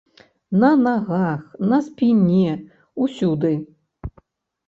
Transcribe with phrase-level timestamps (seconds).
[0.61, 1.43] На нагах,
[1.73, 2.55] на спіне,
[3.05, 3.51] усюды.